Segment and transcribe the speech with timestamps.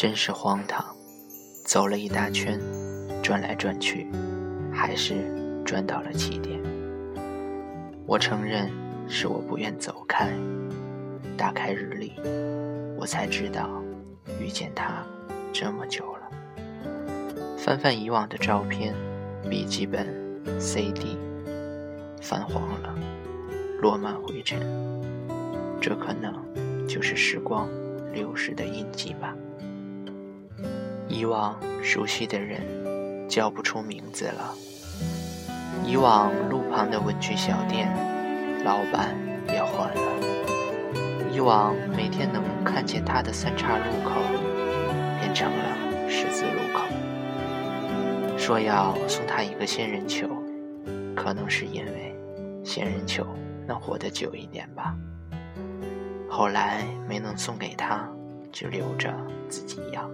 [0.00, 0.82] 真是荒唐，
[1.66, 2.58] 走了一大圈，
[3.22, 4.06] 转来转去，
[4.72, 6.58] 还是转到了起点。
[8.06, 8.70] 我承认
[9.06, 10.30] 是我不愿走开。
[11.36, 12.14] 打开日历，
[12.98, 13.68] 我才知道
[14.40, 15.04] 遇见他
[15.52, 16.30] 这么久了。
[17.58, 18.94] 翻翻以往的照片、
[19.50, 20.06] 笔记本、
[20.58, 21.18] CD，
[22.22, 22.94] 泛黄了，
[23.82, 24.62] 落满灰尘。
[25.78, 26.32] 这可能
[26.88, 27.68] 就是时光
[28.14, 29.36] 流逝的印记吧。
[31.10, 32.62] 以往熟悉的人
[33.28, 34.54] 叫不出名字了，
[35.84, 37.92] 以往路旁的文具小店
[38.64, 39.16] 老板
[39.48, 44.20] 也换了，以往每天能看见他的三岔路口
[45.18, 46.84] 变成了十字路口。
[48.38, 50.28] 说要送他一个仙人球，
[51.16, 52.14] 可能是因为
[52.64, 53.26] 仙人球
[53.66, 54.94] 能活得久一点吧。
[56.28, 58.08] 后来没能送给他，
[58.52, 59.12] 就留着
[59.48, 60.08] 自己养。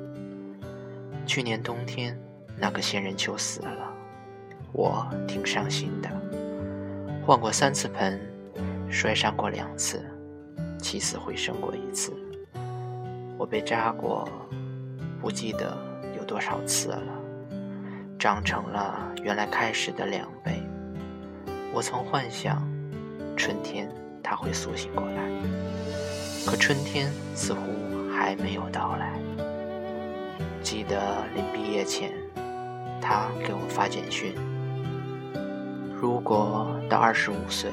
[1.27, 2.17] 去年冬天，
[2.57, 3.93] 那个仙人球死了，
[4.73, 6.09] 我挺伤心的。
[7.27, 8.21] 换过三次盆，
[8.89, 10.01] 摔伤过两次，
[10.79, 12.13] 起死回生过一次。
[13.37, 14.27] 我被扎过，
[15.21, 15.77] 不记得
[16.17, 17.13] 有多少次了，
[18.19, 20.63] 长成了原来开始的两倍。
[21.75, 22.67] 我曾幻想，
[23.37, 23.91] 春天
[24.23, 25.23] 它会苏醒过来，
[26.47, 27.61] 可春天似乎
[28.11, 29.13] 还没有到来。
[30.67, 32.11] 记得临毕业前，
[33.01, 34.35] 他给我发简讯
[35.95, 37.71] ：“如果到二十五岁，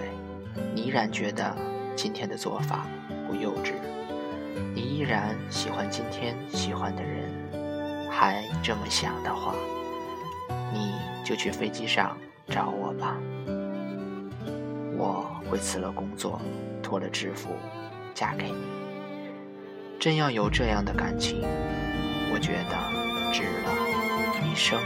[0.75, 1.57] 你依然觉得
[1.95, 2.85] 今天的做法
[3.27, 3.73] 不幼稚，
[4.75, 9.55] 你依然喜欢今天喜欢的人，还这么想的话，
[10.71, 10.93] 你
[11.25, 13.17] 就去飞机上找我吧。
[14.95, 16.39] 我会辞了工作，
[16.83, 17.49] 脱了制服，
[18.13, 18.57] 嫁给你。
[19.99, 21.41] 真要有这样的感情。”
[22.43, 22.75] 觉得
[23.31, 23.71] 值了，
[24.43, 24.77] 一生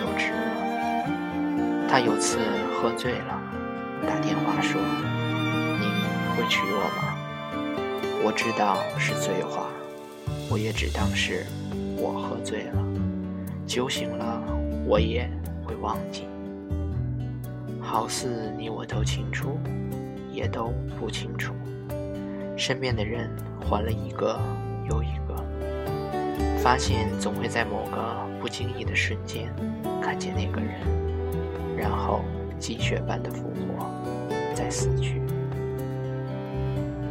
[0.00, 1.86] 都值了。
[1.86, 2.38] 他有次
[2.72, 3.38] 喝醉了，
[4.06, 4.80] 打电话说
[5.78, 5.84] ：“你
[6.34, 7.12] 会娶我吗？”
[8.24, 9.66] 我知道是醉话，
[10.48, 11.44] 我也只当是
[11.98, 12.82] 我喝醉了。
[13.66, 14.42] 酒醒了，
[14.86, 15.28] 我也
[15.66, 16.26] 会忘记。
[17.78, 19.60] 好似你我都清楚，
[20.32, 21.52] 也都不清楚。
[22.56, 23.28] 身边的人
[23.60, 24.40] 换了一个
[24.90, 25.21] 又一个。
[26.62, 29.52] 发现总会在某个不经意的瞬间
[30.00, 30.78] 看见那个人，
[31.76, 32.20] 然后
[32.56, 33.90] 积雪般的复活，
[34.54, 35.20] 再死去。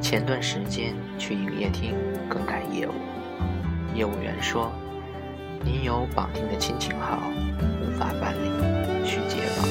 [0.01, 1.95] 前段时间去营业厅
[2.29, 2.93] 更改业务，
[3.93, 4.71] 业务员说
[5.65, 7.21] ：“您有绑定的亲情号，
[7.81, 9.67] 无法办理，需解绑。”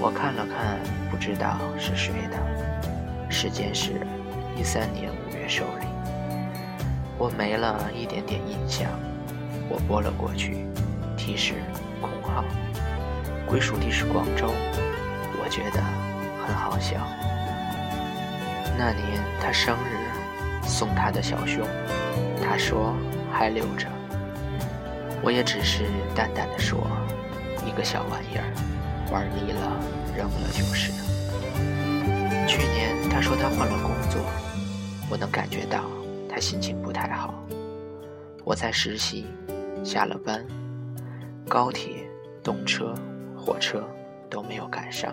[0.00, 0.78] 我看了看，
[1.10, 3.92] 不知道是谁的，时间是
[4.58, 5.89] 一三年五月受理。
[7.20, 8.88] 我没了一点点印象，
[9.68, 10.64] 我拨了过去，
[11.18, 11.52] 提示
[12.00, 12.42] 空号，
[13.46, 15.82] 归属地是广州，我觉得
[16.46, 16.96] 很好笑。
[18.78, 21.62] 那年他生日，送他的小熊，
[22.42, 22.96] 他说
[23.30, 23.86] 还留着，
[25.22, 26.88] 我也只是淡淡的说，
[27.66, 28.48] 一个小玩意儿，
[29.12, 29.76] 玩腻了
[30.16, 30.90] 扔了就是。
[32.48, 34.22] 去年他说他换了工作，
[35.10, 35.84] 我能感觉到。
[36.40, 37.34] 心情不太好，
[38.44, 39.26] 我在实习，
[39.84, 40.42] 下了班，
[41.46, 42.08] 高铁、
[42.42, 42.94] 动车、
[43.36, 43.86] 火车
[44.30, 45.12] 都没有赶上，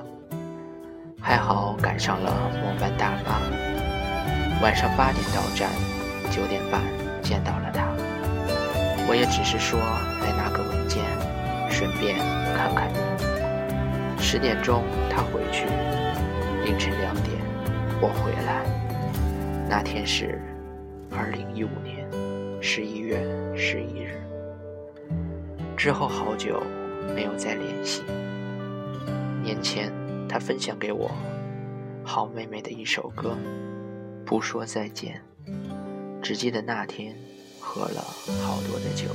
[1.19, 2.31] 还好赶上了
[2.63, 3.41] 末班大巴，
[4.61, 5.69] 晚上八点到站，
[6.31, 6.81] 九点半
[7.21, 7.85] 见到了他。
[9.09, 9.77] 我也只是说
[10.21, 11.03] 来拿个文件，
[11.69, 12.17] 顺便
[12.55, 12.97] 看看你。
[14.17, 15.65] 十点钟他回去，
[16.63, 17.35] 凌晨两点
[18.01, 18.63] 我回来，
[19.69, 20.41] 那天是。
[21.09, 22.07] 二零一五年
[22.61, 23.17] 十一月
[23.55, 24.21] 十一日
[25.75, 26.61] 之后，好久
[27.15, 28.03] 没有再联系。
[29.41, 29.91] 年前，
[30.27, 31.09] 他分享给我
[32.03, 33.37] 好妹妹的一首歌
[34.25, 35.21] 《不说再见》，
[36.21, 37.15] 只记得那天
[37.59, 38.01] 喝了
[38.43, 39.07] 好多的酒。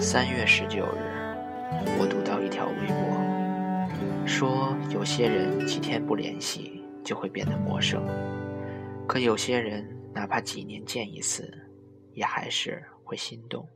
[0.00, 1.46] 三月十九日，
[1.98, 8.02] 我读到一条微博，说有些人几天不联系就会变得陌生，
[9.06, 9.99] 可有些人。
[10.12, 11.50] 哪怕几年见一次，
[12.12, 13.66] 也还是会心动。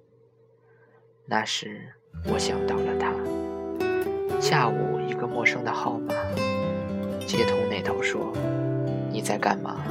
[1.27, 1.93] 那时
[2.33, 3.15] 我想到了他。
[4.41, 6.13] 下午一个陌生的号码，
[7.27, 8.33] 接通那头说
[9.11, 9.83] ：“你在干嘛？”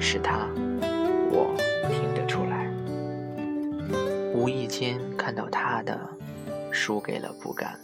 [0.00, 0.48] 是他，
[1.30, 1.54] 我
[1.90, 2.70] 听得出来。
[4.32, 6.00] 无意间看到他的，
[6.70, 7.78] 输给了不甘。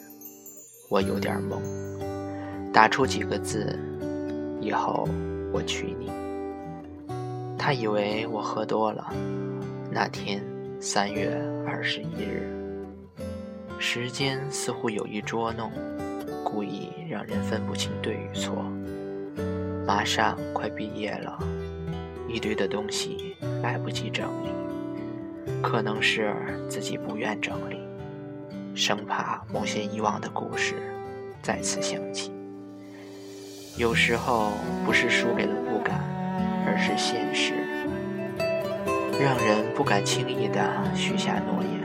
[0.89, 1.61] 我有点懵，
[2.73, 3.79] 打出几个字
[4.61, 5.07] ：“以后
[5.53, 6.11] 我娶你。”
[7.63, 9.13] 他以为我喝多了，
[9.93, 10.43] 那天
[10.81, 11.31] 三月
[11.67, 12.49] 二十一日，
[13.79, 15.71] 时间似乎有意捉弄，
[16.43, 18.65] 故意让人分不清对与错。
[19.87, 21.39] 马上快毕业了，
[22.27, 24.49] 一堆的东西来不及整理，
[25.63, 26.35] 可能是
[26.67, 27.79] 自己不愿整理，
[28.75, 30.77] 生怕某些遗忘的故事
[31.43, 32.33] 再次响起。
[33.77, 34.53] 有时候
[34.87, 36.03] 不是输给了不敢，
[36.71, 37.53] 而是现实。
[39.21, 40.63] 让人不敢轻易的
[40.95, 41.83] 许下诺言，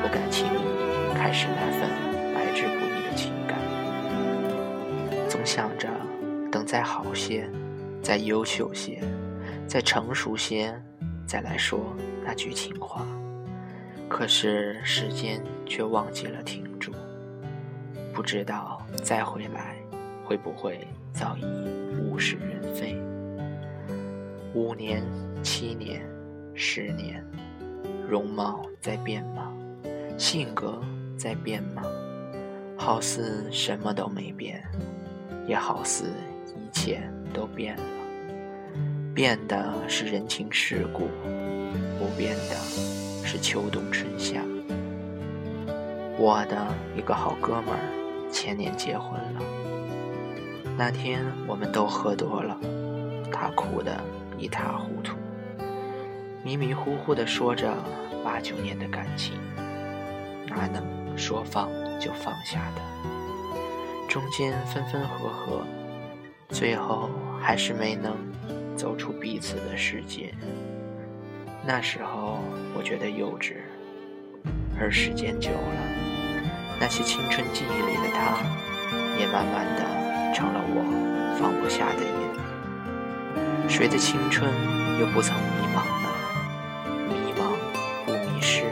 [0.00, 1.80] 不敢轻易开始那份
[2.32, 3.58] 来之不易的情感。
[5.28, 5.86] 总想着
[6.50, 7.46] 等再好些，
[8.02, 9.02] 再优秀些，
[9.66, 10.74] 再成熟些，
[11.26, 11.94] 再来说
[12.24, 13.06] 那句情话。
[14.08, 16.90] 可是时间却忘记了停住，
[18.14, 19.76] 不知道再回来
[20.24, 20.80] 会不会
[21.12, 21.44] 早已
[22.00, 22.96] 物是人非。
[24.54, 25.02] 五年，
[25.42, 26.08] 七年。
[26.52, 27.24] 十年，
[28.06, 29.50] 容貌在变吗？
[30.18, 30.78] 性格
[31.16, 31.82] 在变吗？
[32.76, 34.62] 好似什么都没变，
[35.46, 36.06] 也好似
[36.56, 37.00] 一切
[37.32, 37.82] 都变了。
[39.14, 41.08] 变的是人情世故，
[41.98, 42.56] 不变的
[43.24, 44.42] 是秋冬春夏。
[46.18, 46.66] 我的
[46.96, 49.40] 一个好哥们儿前年结婚了，
[50.76, 52.58] 那天我们都喝多了，
[53.32, 53.98] 他哭的
[54.40, 55.16] 一塌糊涂。
[56.42, 57.70] 迷迷糊糊地说着
[58.24, 59.34] 八九年的感情，
[60.48, 60.82] 哪能
[61.16, 61.68] 说放
[62.00, 62.80] 就放下的？
[64.08, 65.62] 中间分分合合，
[66.48, 67.10] 最后
[67.40, 68.16] 还是没能
[68.74, 70.34] 走出彼此的世界。
[71.64, 72.38] 那时候
[72.74, 73.56] 我觉得幼稚，
[74.80, 78.40] 而时间久了，那些青春记忆里的他，
[79.18, 82.39] 也慢慢的成了我放不下的人。
[83.70, 84.50] 谁的青春
[84.98, 86.08] 又不曾迷茫呢？
[87.08, 87.44] 迷茫
[88.04, 88.64] 不迷失？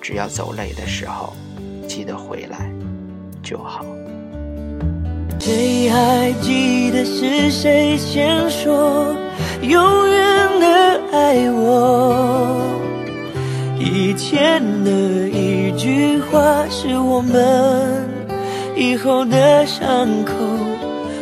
[0.00, 1.34] 只要走累的时候，
[1.86, 2.70] 记得回来
[3.42, 3.84] 就好。
[5.38, 9.14] 谁还记得是谁先说
[9.60, 12.78] 永远的爱我？
[13.78, 18.08] 以前的一句话，是我们
[18.76, 20.32] 以后的伤口。